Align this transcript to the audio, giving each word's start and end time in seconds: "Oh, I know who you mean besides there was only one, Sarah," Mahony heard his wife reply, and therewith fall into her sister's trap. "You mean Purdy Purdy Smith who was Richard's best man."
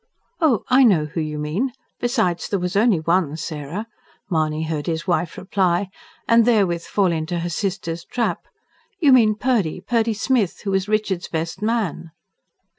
"Oh, 0.39 0.63
I 0.67 0.83
know 0.83 1.05
who 1.05 1.21
you 1.21 1.37
mean 1.37 1.73
besides 1.99 2.49
there 2.49 2.57
was 2.57 2.75
only 2.75 2.99
one, 2.99 3.37
Sarah," 3.37 3.85
Mahony 4.31 4.63
heard 4.63 4.87
his 4.87 5.05
wife 5.05 5.37
reply, 5.37 5.89
and 6.27 6.43
therewith 6.43 6.81
fall 6.85 7.11
into 7.11 7.41
her 7.41 7.49
sister's 7.51 8.03
trap. 8.03 8.47
"You 8.99 9.13
mean 9.13 9.35
Purdy 9.35 9.79
Purdy 9.79 10.15
Smith 10.15 10.61
who 10.61 10.71
was 10.71 10.87
Richard's 10.89 11.27
best 11.27 11.61
man." 11.61 12.09